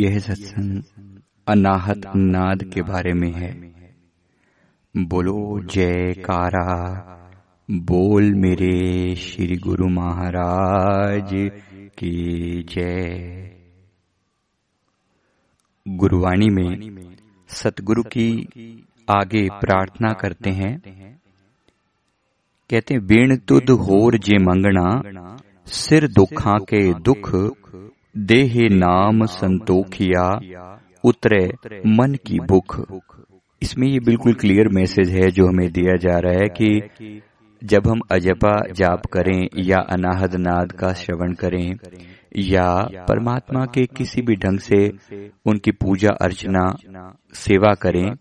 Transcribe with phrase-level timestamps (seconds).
[0.00, 0.82] यह सत्संग
[1.48, 3.72] अनाहत नाद के बारे में है।
[4.96, 7.06] बोलो, जयकारा।
[7.70, 11.30] बोल मेरे श्री गुरु महाराज
[11.98, 13.50] की जय।
[15.88, 17.00] गुरुवाणी में
[17.48, 18.48] सतगुरु की
[19.10, 20.82] आगे प्रार्थना करते हैं।
[22.70, 25.02] कहते बीण तुद होर जे मंगना
[25.66, 27.56] सिर दुखा के दुख
[28.14, 30.24] देह नाम संतोखिया,
[31.04, 31.44] उतरे
[31.86, 32.80] मन की भूख।
[33.62, 37.20] इसमें ये बिल्कुल क्लियर मैसेज है जो हमें दिया जा रहा है कि
[37.62, 41.74] जब हम अजपा जाप करें या अनाहद नाद का श्रवण करें
[42.38, 42.66] या
[43.08, 44.88] परमात्मा के किसी भी ढंग से
[45.46, 46.66] उनकी पूजा अर्चना,
[47.34, 48.14] सेवा करें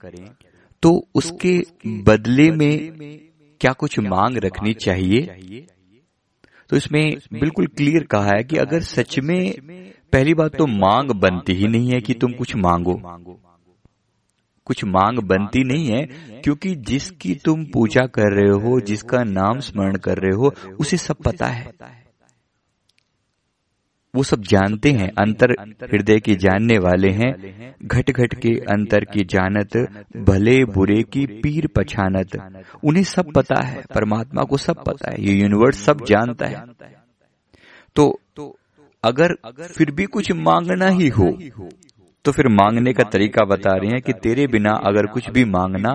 [0.83, 1.57] तो उसके
[2.03, 3.19] बदले में
[3.61, 5.21] क्या कुछ मांग रखनी चाहिए?
[6.69, 9.53] तो इसमें बिल्कुल क्लियर कहा है कि अगर सच में
[10.13, 12.93] पहली बात तो मांग बनती ही नहीं है कि तुम कुछ मांगो।
[14.65, 16.05] कुछ मांग बनती नहीं है
[16.43, 21.15] क्योंकि जिसकी तुम पूजा कर रहे हो जिसका नाम स्मरण कर रहे हो उसे सब
[21.25, 21.71] पता है।
[24.13, 25.51] वो सब जानते हैं, अंतर
[25.83, 27.31] हृदय के जानने वाले हैं
[27.83, 29.77] घट घट के अंतर की जानत,
[30.19, 32.37] भले बुरे की पीर पछानत।
[32.83, 36.63] उन्हें सब पता है, परमात्मा को सब पता है, ये यूनिवर्स सब जानता है।
[37.95, 38.55] तो
[39.03, 39.35] अगर
[39.67, 41.29] फिर भी कुछ मांगना ही हो
[42.25, 45.93] तो फिर मांगने का तरीका बता रहे हैं कि तेरे बिना अगर कुछ भी मांगना,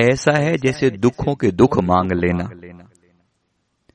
[0.00, 2.44] ऐसा है जैसे दुखों के दुख मांग लेना।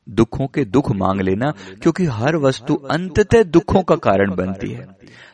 [0.10, 4.88] दुखों के दुख मांग लेना, क्योंकि हर वस्तु अंततः दुखों का कारण बनती है।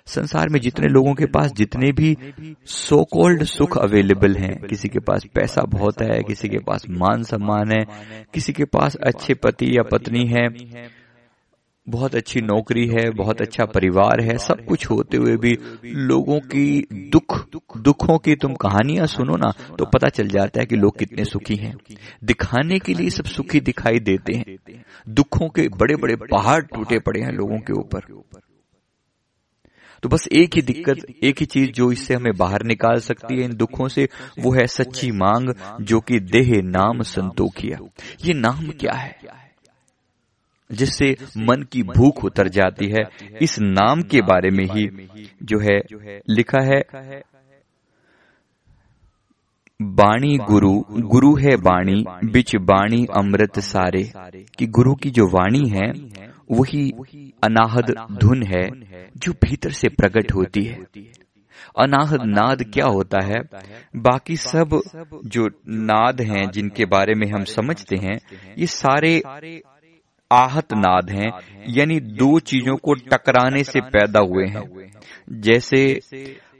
[0.05, 2.17] संसार में जितने लोगों के पास जितने भी
[2.65, 7.23] सो कॉल्ड सुख अवेलेबल हैं, किसी के पास पैसा बहुत है, किसी के पास मान
[7.23, 7.85] सम्मान है,
[8.33, 10.47] किसी के पास अच्छे पति या पत्नी है
[11.89, 16.87] बहुत अच्छी नौकरी है बहुत अच्छा परिवार है सब कुछ होते हुए भी लोगों की
[17.11, 21.25] दुख दुखों की तुम कहानियाँ सुनो ना तो पता चल जाता है कि लोग कितने
[21.25, 21.75] सुखी हैं।
[22.23, 24.57] दिखाने के लिए सब सुखी दिखाई देते हैं।
[25.09, 27.99] दुखों के बड़े बड़े पहाड़ टूटे पड़े हैं लोगों के ऊपर।
[30.03, 33.45] तो बस एक ही दिक्कत एक ही चीज़ जो इससे हमें बाहर निकाल सकती है
[33.45, 34.07] इन दुखों से
[34.39, 37.77] वो है सच्ची मांग जो कि देह नाम संतोखिया
[38.25, 39.44] ये नाम क्या है?
[40.71, 43.03] जिससे मन की भूख उतर जाती है
[43.41, 44.87] इस नाम के बारे में ही
[45.43, 45.79] जो है
[46.29, 46.79] लिखा है
[49.81, 54.03] बाणी गुरु गुरु है बाणी बिच बाणी अमृत सारे।
[54.57, 55.91] कि गुरु की जो वाणी है
[56.51, 56.91] वही
[57.43, 58.69] अनाहद धुन है
[59.17, 60.77] जो भीतर से प्रकट होती है।
[61.79, 63.39] अनाहद नाद क्या होता है?
[63.95, 64.81] बाकी सब
[65.25, 68.19] जो नाद हैं जिनके बारे में हम समझते हैं
[68.57, 69.21] ये सारे
[70.31, 71.31] आहत नाद हैं,
[71.69, 74.91] यानी दो चीज़ों को टकराने से पैदा हुए हैं।
[75.31, 76.01] जैसे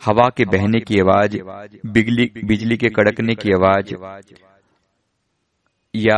[0.06, 1.38] हवा के बहने की आवाज़,
[1.86, 3.94] बिजली बिजली के कड़कने की आवाज़,
[5.94, 6.18] या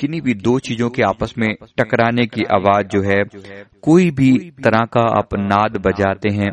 [0.00, 1.48] किन्हीं भी दो चीज़ों के आपस में
[1.78, 3.22] टकराने की आवाज़ जो है,
[3.82, 6.52] कोई भी तरह का आप नाद बजाते हैं।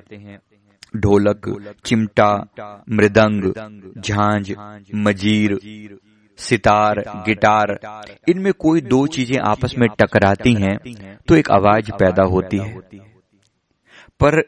[0.95, 3.53] ढोलक, चिमटा, मृदंग,
[3.97, 4.53] झांझ,
[4.95, 5.59] मजीर
[6.37, 7.79] सितार गिटार
[8.29, 10.77] इनमें कोई दो चीज़ें आपस में टकराती हैं
[11.27, 12.79] तो एक आवाज़ पैदा होती है।
[14.23, 14.41] पर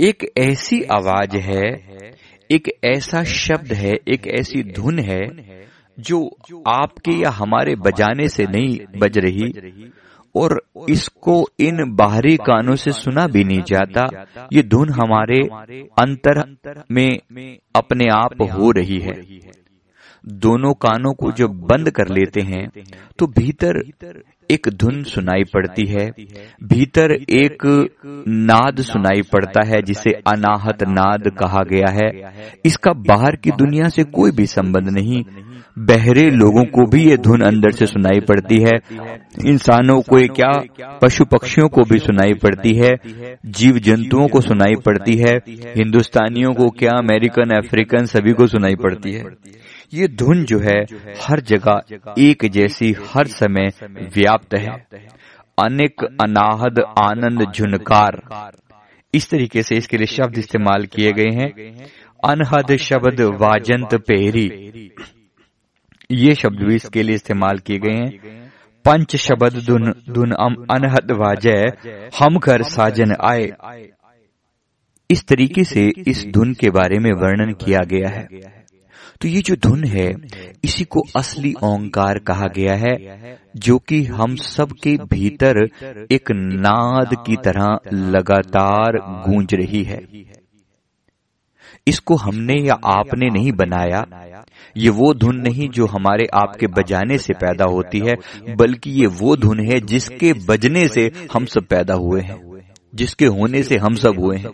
[0.00, 1.72] एक ऐसी आवाज़ है
[2.50, 5.20] एक ऐसा शब्द है एक ऐसी धुन है
[6.00, 6.36] जो
[6.68, 9.52] आपके या हमारे बजाने से नहीं बज रही
[10.36, 14.06] और इसको इन बाहरी कानों से सुना भी नहीं जाता।
[14.52, 15.40] ये धुन हमारे
[16.00, 17.10] अंतर में
[17.74, 19.14] अपने आप हो। रही है।
[20.24, 22.68] दोनों कानों को जब बंद कर लेते हैं
[23.18, 23.82] तो भीतर
[24.50, 26.06] एक धुन सुनाई पड़ती है।
[26.64, 27.64] भीतर एक
[28.28, 32.10] नाद सुनाई पड़ता है जिसे अनाहत नाद कहा गया है।
[32.64, 35.22] इसका बाहर की दुनिया से कोई भी संबंध नहीं
[35.78, 38.76] बहरे लोगों को भी ये धुन अंदर से सुनाई पड़ती है।
[39.46, 40.52] इंसानों को क्या
[41.02, 42.94] पशु पक्षियों को भी सुनाई पड़ती है।
[43.46, 45.36] जीव जंतुओं को सुनाई पड़ती है।
[45.76, 49.24] हिंदुस्तानियों को क्या अमेरिकन अफ्रीकन सभी को सुनाई पड़ती है।
[49.92, 50.76] ये धुन जो है
[51.22, 51.82] हर जगह
[52.18, 53.70] एक जैसी हर समय
[54.16, 54.74] व्याप्त है।
[55.58, 58.20] अनेक अनाहद आनंद झुनकार।
[59.14, 61.50] इस तरीके से इसके लिए शब्द इस्तेमाल किए गए हैं।
[62.22, 64.46] अनहद शब्द वाजंत पेरी
[66.10, 68.50] ये शब्द भी इसके लिए इस्तेमाल किए गए हैं।
[68.84, 70.32] पंच शब्द धुन धुन
[70.70, 71.72] अनहद वाजय
[72.20, 73.50] हम घर साजन आए।
[75.10, 78.26] इस तरीके से इस धुन के बारे में वर्णन किया गया है।
[79.20, 80.14] तो ये जो धुन है,
[80.64, 82.96] इसी को असली ओंकार कहा गया है,
[83.56, 85.68] जो कि हम सब के भीतर
[86.12, 90.00] एक नाद की तरह लगातार गूंज रही है।
[91.86, 94.04] इसको हमने या आपने नहीं बनाया।
[94.76, 98.14] ये वो धुन नहीं जो हमारे आपके बजाने से पैदा होती है,
[98.54, 102.62] बल्कि ये वो धुन है जिसके बजने से हम सब पैदा हुए हैं,
[102.94, 104.50] जिसके होने से हम सब हुए हैं।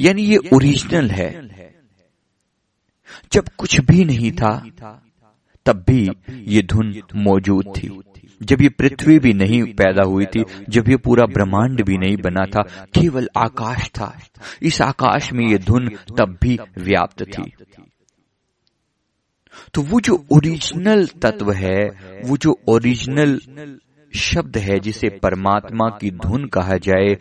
[0.00, 1.55] यानी ये ओरिजिनल है।
[3.32, 4.70] जब कुछ भी नहीं था,
[5.66, 8.00] तब भी ये धुन मौजूद थी।
[8.42, 12.44] जब ये पृथ्वी भी नहीं पैदा हुई थी, जब ये पूरा ब्रह्मांड भी नहीं बना
[12.46, 12.62] था,
[13.00, 14.18] केवल आकाश था।
[14.62, 17.52] इस आकाश में ये धुन तब भी व्याप्त थी।
[19.74, 21.84] तो वो जो ओरिजिनल तत्व है,
[22.24, 23.40] वो जो ओरिजिनल
[24.14, 27.16] शब्द है जिसे परमात्मा की धुन कहा जाए,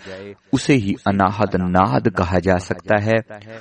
[0.54, 3.20] उसे ही अनाहद नाद कहा जा सकता है।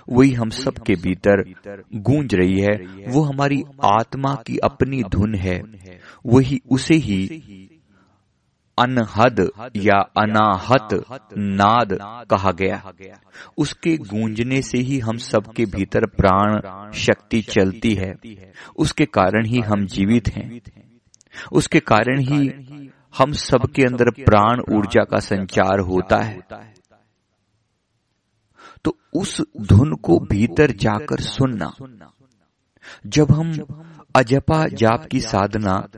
[0.08, 1.52] वही हम सब के भीतर
[1.94, 2.76] गूंज रही है,
[3.08, 5.62] वो हमारी आत्मा की अपनी धुन है।
[6.26, 7.40] वही उसे ही
[8.78, 11.04] अनहद या अनाहत
[11.38, 11.98] नाद
[12.30, 12.92] कहा गया।
[13.58, 16.60] उसके गूंजने से ही हम सबके भीतर प्राण
[16.92, 18.14] शक्ति चलती है।
[18.76, 20.60] उसके कारण ही हम जीवित हैं।
[21.52, 22.52] उसके कारण ही
[23.18, 26.40] हम सबके अंदर प्राण ऊर्जा का संचार होता है।
[28.84, 31.72] तो उस धुन को भीतर जाकर सुनना।
[33.06, 33.52] जब हम
[34.16, 35.88] अजपा जाप की साधना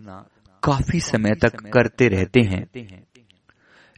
[0.62, 2.66] काफ़ी समय तक करते रहते हैं।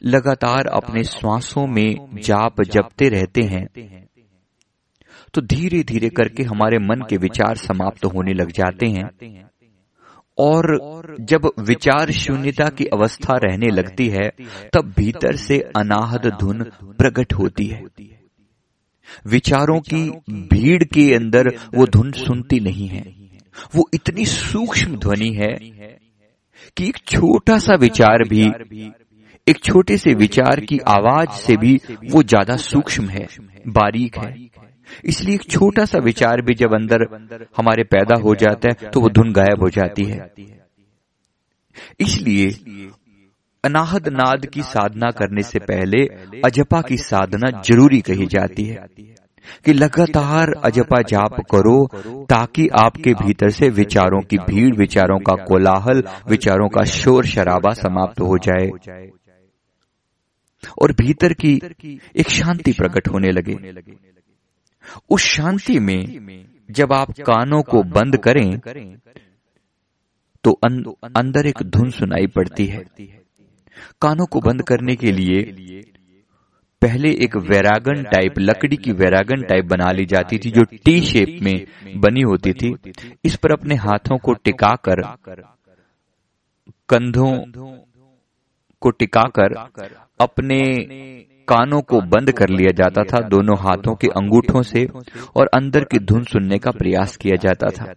[0.03, 3.67] लगातार अपने श्वासों में जाप जपते रहते हैं।
[5.33, 9.48] तो धीरे धीरे करके हमारे मन के विचार समाप्त होने लग जाते हैं।
[10.39, 10.77] और
[11.19, 14.29] जब विचार शून्यता की अवस्था रहने लगती है,
[14.73, 16.63] तब भीतर से अनाहद धुन
[16.97, 17.83] प्रकट होती है।
[19.27, 23.03] विचारों की भीड़ के अंदर वो धुन सुनती नहीं है।
[23.75, 25.53] वो इतनी सूक्ष्म ध्वनि है
[26.77, 28.45] कि एक छोटा सा विचार भी,
[29.47, 31.79] एक छोटे से विचार की आवाज़ से भी
[32.11, 33.27] वो ज़्यादा सूक्ष्म है,
[33.67, 34.49] बारीक है।
[35.05, 37.05] इसलिए एक छोटा सा विचार भी जब अंदर
[37.57, 40.31] हमारे पैदा हो जाता है तो वो धुन गायब हो जाती है।
[41.99, 42.47] इसलिए
[43.63, 46.03] अनाहद नाद की साधना करने से पहले
[46.41, 48.87] अजपा की साधना ज़रूरी कही जाती है
[49.65, 51.77] कि लगातार अजपा जाप करो
[52.25, 58.19] ताकि आपके भीतर से विचारों की भीड़, विचारों का कोलाहल, विचारों का शोर शराबा समाप्त
[58.21, 58.69] हो जाए
[60.81, 61.59] और भीतर की
[62.15, 63.57] एक शांति प्रकट होने लगे।
[65.09, 66.05] उस शांति में
[66.71, 68.59] जब आप कानों को बंद करें
[70.43, 70.83] तो अं,
[71.15, 72.85] अंदर एक धुन सुनाई पड़ती है।
[74.01, 75.41] कानों को बंद करने के लिए
[76.81, 81.39] पहले एक वैरागन टाइप लकड़ी की वैरागन टाइप बना ली जाती थी जो टी शेप
[81.41, 81.65] में
[82.01, 82.75] बनी होती थी।
[83.25, 85.01] इस पर अपने हाथों को टिकाकर
[86.89, 87.37] कंधों
[88.79, 89.53] को टिकाकर
[90.19, 90.59] अपने
[91.49, 94.85] कानों को बंद कर लिया जाता था, दोनों हाथों के अंगूठों से
[95.35, 97.93] और अंदर की धुन सुनने का प्रयास किया जाता था।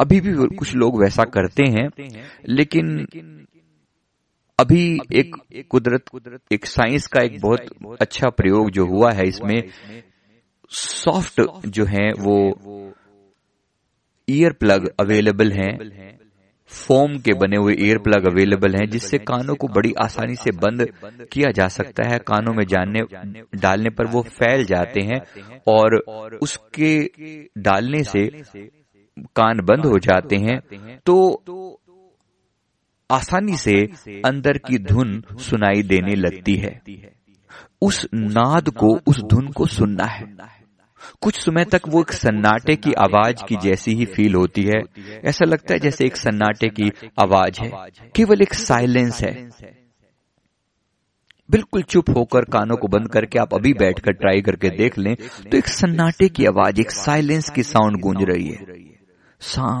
[0.00, 1.88] अभी भी कुछ लोग वैसा करते हैं,
[2.48, 3.06] लेकिन
[4.58, 4.82] अभी
[5.12, 5.34] एक
[5.70, 9.62] कुदरत कुदरत एक साइंस का एक बहुत अच्छा प्रयोग जो हुआ है, इसमें
[10.70, 12.36] सॉफ्ट जो है वो
[14.28, 15.72] ईयर प्लग अवेलेबल हैं।
[16.72, 20.86] फोम के बने हुए ईयर प्लग अवेलेबल हैं, जिससे कानों को बड़ी आसानी से बंद
[21.32, 23.00] किया जा सकता है। कानों में जानने,
[23.58, 25.20] डालने पर वो फैल जाते हैं
[25.68, 25.96] और
[26.42, 27.10] उसके
[27.58, 28.26] डालने से
[29.36, 30.60] कान बंद हो जाते हैं।
[31.06, 31.42] तो
[33.10, 33.76] आसानी से
[34.24, 36.82] अंदर की धुन सुनाई देने लगती है।
[37.82, 40.61] उस नाद को, उस धुन को सुनना है।
[41.20, 44.82] कुछ समय तक वो एक सन्नाटे की आवाज़ की जैसी ही फील होती है।
[45.24, 46.90] ऐसा लगता है जैसे एक सन्नाटे की
[47.22, 47.70] आवाज़ है।
[48.16, 49.50] केवल एक साइलेंस है।
[51.50, 55.16] बिल्कुल चुप होकर कानों को बंद करके आप अभी बैठकर ट्राई करके देख लें
[55.50, 58.64] तो एक सन्नाटे की आवाज़, एक साइलेंस की साउंड गूंज रही है।
[59.40, 59.76] सा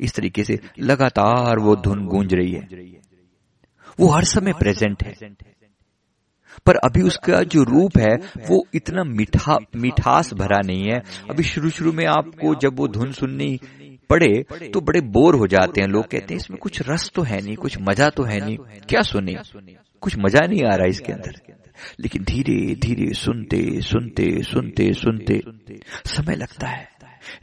[0.00, 2.68] इस तरीके से लगातार वो धुन गूंज रही है।
[4.00, 5.12] वो हर समय प्रेजेंट है।
[6.66, 8.14] पर अभी उसका जो रूप है,
[8.48, 13.12] वो इतना मीठा मिठास भरा नहीं है। अभी शुरू शुरू में आपको जब वो धुन
[13.12, 13.58] सुननी
[14.10, 14.32] पड़े
[14.68, 17.56] तो बड़े बोर हो जाते हैं लोग, कहते हैं, इसमें कुछ रस तो है नहीं,
[17.56, 18.56] कुछ मज़ा तो है नहीं,
[18.88, 19.36] क्या सुने?
[20.02, 21.40] कुछ मज़ा नहीं आ रहा इसके अंदर।
[22.00, 25.40] लेकिन धीरे धीरे सुनते सुनते सुनते सुनते
[26.06, 26.86] समय लगता है।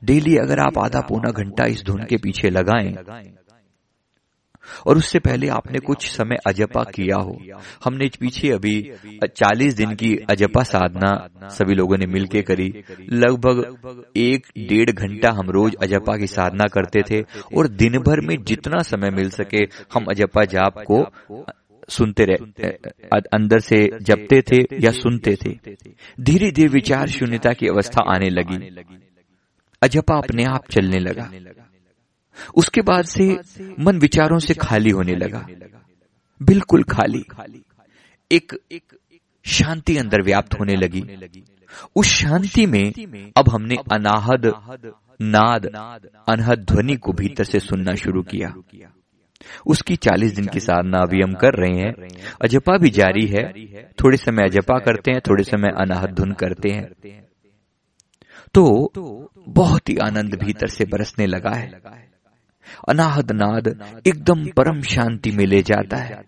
[0.03, 2.93] डेली अगर आप आधा पौना घंटा इस धुन के पीछे लगाएँ
[4.87, 7.41] और उससे पहले आपने कुछ समय अजपा किया हो।
[7.83, 8.91] हमने पीछे अभी
[9.27, 15.49] चालीस दिन की अजपा साधना सभी लोगों ने मिलकर करी। लगभग एक डेढ़ घंटा हम
[15.49, 17.25] रोज अजपा की साधना करते थे
[17.57, 21.05] और दिन भर में जितना समय मिल सके हम अजपा जाप को
[21.89, 22.67] सुनते रहे
[23.33, 25.49] अंदर से जपते थे या सुनते थे।
[26.21, 28.75] धीरे धीरे विचार शून्यता की अवस्था आने लगी।
[29.81, 31.31] अजपा अपने आप चलने लगा।
[32.55, 33.39] उसके बाद से
[33.79, 35.47] मन विचारों से खाली होने लगा।
[36.41, 37.25] बिल्कुल खाली।
[38.31, 38.59] एक
[39.45, 41.03] शांति अंदर व्याप्त होने लगी।
[41.95, 42.93] उस शांति में
[43.37, 44.51] अब हमने अनाहद,
[45.21, 45.65] नाद,
[46.29, 48.55] अनहद ध्वनि को भीतर से सुनना शुरू किया।
[49.67, 51.93] उसकी चालीस दिन की साधना अभी हम कर रहे हैं।
[52.43, 53.53] अजपा भी जारी है।
[54.03, 56.89] थोड़े समय अजपा करते हैं, थोड़े समय अनाहत धुन करते हैं।
[58.53, 58.91] तो
[59.47, 61.81] बहुत ही आनंद भीतर से बरसने लगा है।
[62.89, 63.67] अनाहद नाद
[64.07, 66.23] एकदम परम शांति में ले जाता है।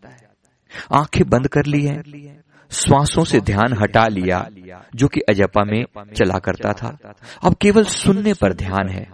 [0.91, 2.03] आँखें बंद कर ली है,
[2.71, 4.49] श्वासों से ध्यान हटा लिया,
[4.95, 6.97] जो कि अजपा में चला करता था।
[7.43, 9.05] अब केवल सुनने पर ध्यान है।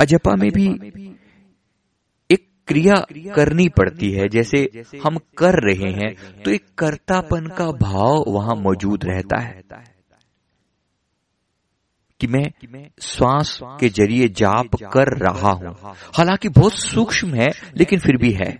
[0.00, 0.66] अजपा में भी
[2.30, 2.94] एक क्रिया
[3.34, 9.04] करनी पड़ती है, जैसे हम कर रहे हैं तो एक कर्तापन का भाव वहाँ मौजूद
[9.04, 9.62] रहता है।
[12.20, 12.44] कि मैं
[13.02, 15.74] श्वास के ज़रिए जाप कर रहा हूँ।
[16.16, 18.58] हालाँकि बहुत सूक्ष्म है लेकिन फिर भी है।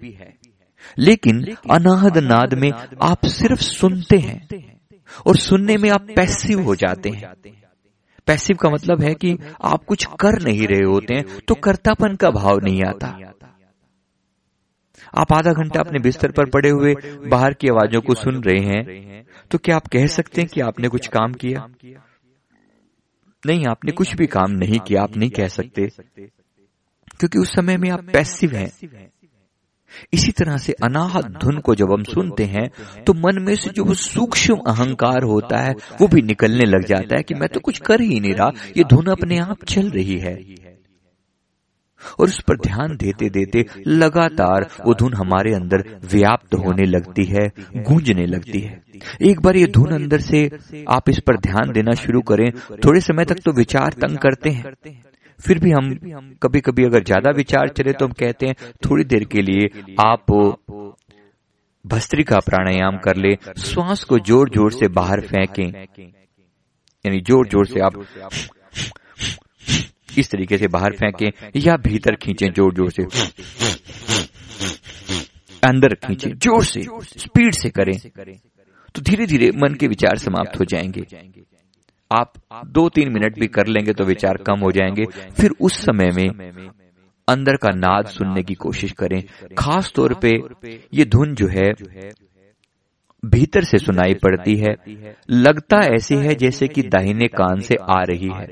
[0.98, 2.70] लेकिन अनाहद नाद में
[3.02, 4.48] आप सिर्फ़ सुनते हैं
[5.26, 7.32] और सुनने में आप पैसिव हो जाते हैं।
[8.26, 12.30] पैसिव का मतलब है कि आप कुछ कर नहीं रहे होते हैं तो कर्तापन का
[12.30, 13.18] भाव नहीं आता।
[15.18, 16.94] आप आधा घंटा अपने बिस्तर पर पड़े हुए
[17.26, 20.88] बाहर की आवाजों को सुन रहे हैं तो क्या आप कह सकते हैं कि आपने
[20.88, 21.66] कुछ काम किया?
[23.46, 25.86] नहीं आपने कुछ भी काम नहीं किया आप नहीं कह सकते।
[27.18, 28.72] क्योंकि उस समय में आप पैसिव हैं।
[30.12, 32.68] इसी तरह से अनाहत धुन को जब हम सुनते हैं
[33.04, 37.16] तो मन में से जो वो सूक्ष्म अहंकार होता है वो भी निकलने लग जाता
[37.16, 40.18] है कि मैं तो कुछ कर ही नहीं रहा ये धुन अपने आप चल रही
[40.18, 40.63] है।
[42.10, 47.48] और उस पर ध्यान देते देते लगातार वो धुन हमारे अंदर व्याप्त होने लगती है,
[47.78, 48.82] गूंजने लगती है।
[49.22, 50.48] एक बार ये धुन अंदर से
[50.90, 52.50] आप इस पर ध्यान देना शुरू करें,
[52.84, 54.72] थोड़े समय तक तो विचार तंग करते हैं।
[55.40, 55.90] फिर भी हम
[56.42, 59.68] कभी कभी अगर ज़्यादा विचार चले तो हम कहते हैं, थोड़ी देर के लिए
[60.00, 60.32] आप
[61.84, 65.70] भस्त्री का प्राणायाम कर ले, श्वास को ज़ोर ज़ोर से बाहर फेंकें।
[67.04, 67.94] यानी ज़ोर ज़ोर से आप
[70.18, 73.02] इस तरीके से बाहर फेंकें या भीतर खींचें ज़ोर ज़ोर से।
[75.62, 76.82] अंदर खींचें, ज़ोर से,
[77.18, 77.96] स्पीड से करें।
[78.94, 81.04] तो धीरे धीरे मन के विचार समाप्त हो जाएँगे।
[82.10, 82.32] आप
[82.66, 86.28] दो तीन मिनट भी कर लेंगे तो विचार कम हो जाएँगे। फिर उस समय में
[87.28, 89.22] अंदर का नाद सुनने की कोशिश करें।
[89.58, 90.30] खास तौर पे
[90.94, 91.70] ये धुन जो है,
[93.22, 94.74] भीतर से सुनाई पड़ती है।
[95.30, 98.46] लगता ऐसी है जैसे कि दाहिने कान से आ रही है।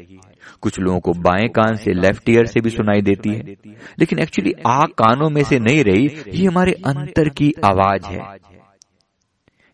[0.63, 3.55] कुछ लोगों को बाएँ कान से लेफ़्ट ईयर से भी सुनाई देती है।
[3.99, 8.21] लेकिन एक्चुअली आ कानों में से नहीं रही ये हमारे अंतर की आवाज़ है।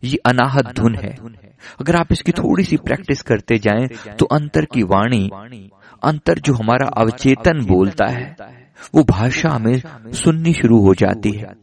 [0.03, 1.15] ये अनाहत धुन है।
[1.81, 3.87] अगर आप इसकी थोड़ी सी प्रैक्टिस करते जाएँ
[4.19, 5.29] तो अंतर की वाणी
[6.03, 8.35] अंतर जो हमारा अवचेतन बोलता है
[8.95, 11.53] वो भाषा हमें सुननी शुरू हो जाती है।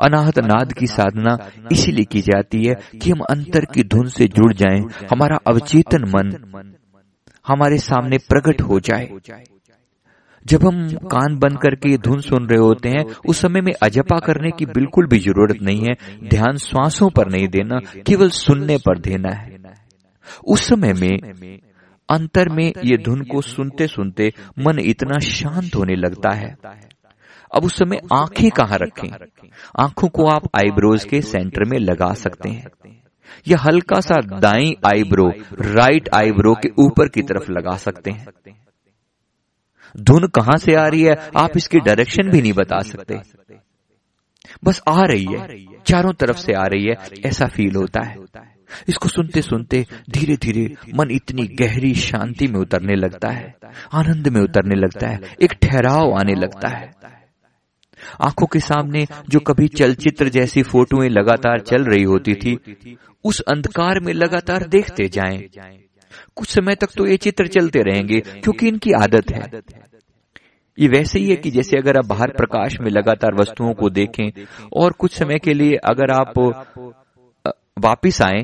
[0.00, 1.36] अनाहत नाद की साधना
[1.72, 4.80] इसीलिए की जाती है कि हम अंतर की धुन से जुड़ जाएँ,
[5.10, 6.30] हमारा अवचेतन मन
[7.48, 9.10] हमारे सामने प्रकट हो जाए।
[10.46, 14.18] जब हम कान बंद करके ये धुन सुन रहे होते हैं, उस समय में अजपा
[14.18, 15.94] करने की बिल्कुल भी ज़रूरत नहीं है।
[16.28, 19.58] ध्यान श्वासों पर नहीं देना, केवल सुनने पर देना है।
[20.46, 21.18] उस समय में,
[22.10, 26.56] अंतर में ये धुन को सुनते सुनते मन इतना शांत होने लगता है।
[27.54, 29.10] अब उस समय आँखें कहाँ रखें?
[29.78, 32.95] आँखों को आप आईब्रोज के सेंटर में लगा सकते हैं।
[33.48, 35.28] या हल्का सा दाई आईब्रो
[35.60, 38.26] राइट आईब्रो के ऊपर की तरफ़ लगा सकते हैं।
[40.00, 41.30] धुन कहाँ से आ रही है?
[41.36, 43.14] आप इसकी डायरेक्शन भी नहीं बता सकते।
[44.64, 46.94] बस आ रही है। चारों तरफ़ से आ रही है।
[47.26, 48.16] ऐसा फील होता है।
[48.88, 53.54] इसको सुनते सुनते धीरे धीरे मन इतनी गहरी शांति में उतरने लगता है।
[53.92, 57.15] आनंद में उतरने लगता है। एक ठहराव आने लगता है।
[58.20, 62.58] आँखों के सामने जो कभी चलचित्र जैसी फोटोएँ लगातार चल रही होती थी,
[63.24, 65.38] उस अंधकार में लगातार देखते जाएँ।
[66.36, 69.60] कुछ समय तक तो ये चित्र चलते रहेंगे, क्योंकि इनकी आदत है
[70.78, 74.30] ये वैसे ही है कि जैसे अगर आप बाहर प्रकाश में लगातार वस्तुओं को देखें,
[74.72, 76.38] और कुछ समय के लिए अगर आप
[77.76, 78.42] वापिस आए,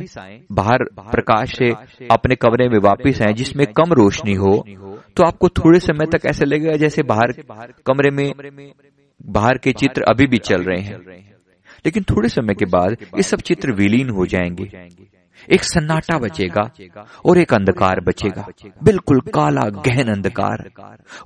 [0.52, 1.71] बाहर प्रकाश से
[2.11, 4.54] अपने कमरे में वापिस आए, जिसमें कम रोशनी हो
[5.16, 7.33] तो आपको थोड़े समय तक ऐसा लगेगा जैसे बाहर
[7.87, 8.33] कमरे में
[9.26, 11.00] बाहर के चित्र अभी भी चल रहे हैं।
[11.86, 14.88] लेकिन थोड़े समय के बाद ये सब चित्र विलीन हो जाएँगे।
[15.50, 16.72] एक सन्नाटा बचेगा
[17.24, 18.46] और एक अंधकार बचेगा।
[18.82, 20.70] बिल्कुल काला गहन अंधकार।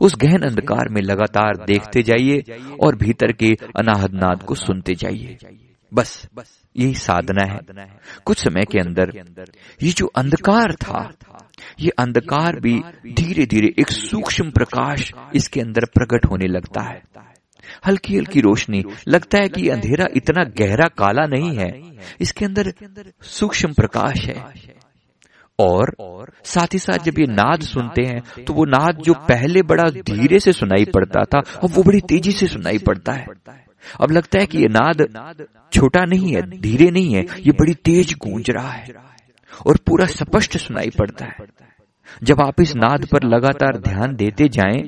[0.00, 5.36] उस गहन अंधकार में लगातार देखते जाइए और भीतर के अनाहद नाद को सुनते जाइए।
[5.94, 6.28] बस
[6.76, 7.60] यही साधना है।
[8.24, 9.12] कुछ समय के अंदर
[9.82, 11.12] ये जो अंधकार था
[11.80, 17.02] ये अंधकार भी धीरे धीरे एक सूक्ष्म प्रकाश इसके अंदर प्रकट होने लगता है।
[17.86, 21.70] हल्की हल्की रोशनी। लगता है कि अंधेरा इतना गहरा काला नहीं है।
[22.20, 22.72] इसके अंदर
[23.22, 24.44] सूक्ष्म प्रकाश है।
[25.58, 25.94] और
[26.44, 30.40] साथ ही साथ जब ये नाद सुनते हैं तो वो नाद जो पहले बड़ा धीरे
[30.40, 33.26] से सुनाई पड़ता था अब वो बड़ी तेज़ी से सुनाई पड़ता है।
[34.00, 35.06] अब लगता है कि ये नाद
[35.72, 38.94] छोटा नहीं है धीरे नहीं है ये बड़ी तेज गूंज रहा है।
[39.66, 41.36] और पूरा स्पष्ट सुनाई पड़ता है।
[42.22, 44.82] जब आप इस नाद पर लगातार ध्यान देते जाएँ,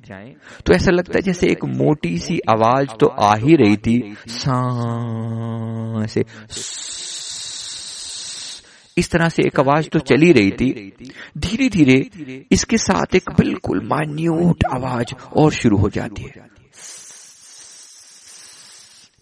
[0.66, 3.98] तो ऐसा लगता है जैसे एक मोटी सी आवाज़ तो आ ही रही थी।
[6.04, 6.24] ऐसे
[8.96, 10.92] इस तरह से एक आवाज़ तो चली रही थी।
[11.38, 16.46] धीरे धीरे इसके साथ एक बिल्कुल मान्यूट आवाज़ और शुरू हो जाती है।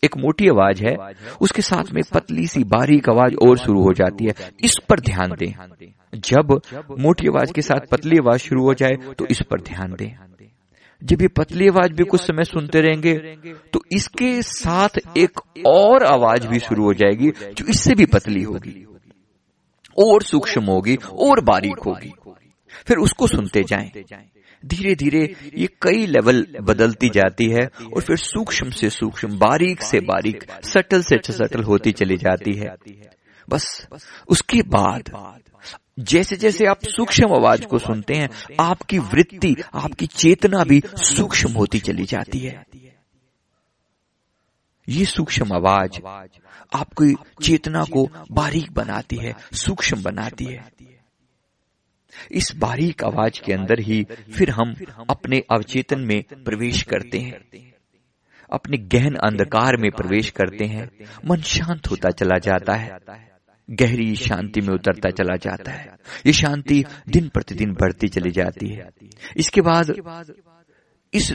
[0.03, 0.97] एक मोटी आवाज़ है
[1.41, 4.35] उसके साथ में पतली सी बारीक आवाज़ और शुरू हो जाती है।
[4.65, 5.53] इस पर ध्यान दें।
[6.13, 6.61] जब
[6.99, 10.11] मोटी आवाज़ के साथ पतली आवाज़ शुरू हो जाए तो इस पर ध्यान दें।
[11.03, 13.15] जब ये पतली आवाज़ भी कुछ समय सुनते रहेंगे
[13.73, 18.87] तो इसके साथ एक और आवाज़ भी शुरू हो जाएगी जो इससे भी पतली होगी।
[19.99, 22.13] और सूक्ष्म होगी और बारीक होगी।
[22.87, 23.91] फिर उसको सुनते जाएँ।
[24.63, 25.21] धीरे धीरे
[25.55, 31.03] ये कई लेवल बदलती जाती है और फिर सूक्ष्म से सूक्ष्म बारीक से बारीक सटल
[31.03, 32.75] से सटल होती चली जाती है।
[33.49, 33.87] बस
[34.29, 35.11] उसके बाद
[35.99, 38.29] जैसे जैसे आप सूक्ष्म आवाज़ को सुनते हैं,
[38.61, 42.67] आपकी वृत्ति, आपकी चेतना भी सूक्ष्म होती चली जाती है।
[44.89, 46.01] ये सूक्ष्म आवाज़
[46.75, 50.73] आपकी चेतना को बारीक बनाती है, सूक्ष्म बनाती है।
[52.33, 54.75] इस बारीक आवाज़ के अंदर ही फिर हम
[55.11, 57.73] अपने अवचेतन में प्रवेश करते हैं।
[58.53, 60.91] अपने गहन अंधकार में प्रवेश करते हैं।
[61.27, 62.99] मन शांत होता चला जाता है।
[63.71, 65.87] गहरी शांति में उतरता चला जाता है।
[66.27, 68.91] ये शांति दिन प्रतिदिन बढ़ती चली जाती है।
[69.37, 69.95] इसके बाद
[71.15, 71.35] इस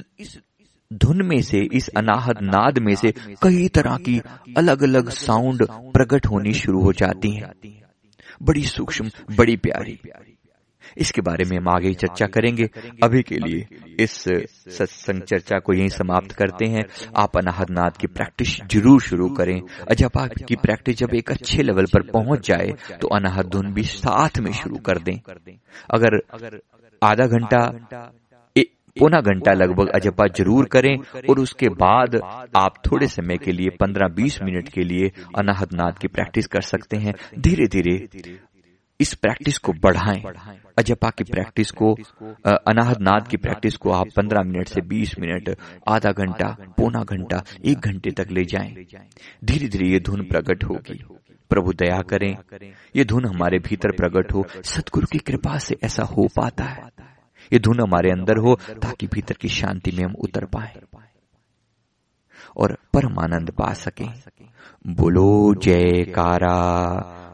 [0.93, 4.21] धुन में से, इस अनाहत नाद में से कई तरह की
[4.57, 7.81] अलग अलग साउंड प्रकट होनी शुरू हो जाती हैं।
[8.41, 9.99] बड़ी सूक्ष्म, बड़ी प्यारी।
[10.97, 12.69] इसके बारे में हम आगे चर्चा करेंगे।
[13.03, 14.13] अभी के लिए इस
[14.69, 16.83] सत्संग चर्चा को यहीं समाप्त करते हैं।
[17.17, 19.59] आप अनाहदनाथ की प्रैक्टिस ज़रूर शुरू करें।
[19.95, 24.39] जब आपकी प्रैक्टिस जब एक अच्छे लेवल पर पहुँच जाए तो अनाहत धुन भी साथ
[24.39, 25.17] में शुरू कर दें।
[25.89, 26.19] अगर
[27.01, 27.67] आधा घंटा
[28.97, 30.95] पौना घंटा लगभग अजपा ज़रूर करें,
[31.29, 32.15] और उसके बाद
[32.55, 36.97] आप थोड़े समय के लिए 15-20 मिनट के लिए अनाहत नाद की प्रैक्टिस कर सकते
[36.97, 37.95] हैं। धीरे धीरे
[39.01, 40.23] इस प्रैक्टिस को बढ़ाएँ।
[40.77, 41.93] अजपा की प्रैक्टिस को
[42.67, 45.55] अनाहद नाद की प्रैक्टिस को आप 15 मिनट से 20 मिनट,
[45.87, 48.73] आधा घंटा, पौना घंटा, एक घंटे तक ले जाएँ।
[49.45, 51.03] धीरे धीरे ये धुन प्रकट होगी।
[51.49, 52.35] प्रभु दया करें।
[52.95, 56.83] ये धुन हमारे भीतर प्रकट हो। सतगुरु की कृपा से ऐसा हो पाता है।
[57.53, 60.75] ये धुन हमारे अंदर हो ताकि भीतर की शांति में हम उतर पाए
[62.57, 64.05] और परमानंद पा सके।
[64.87, 66.57] बोलो, जयकारा।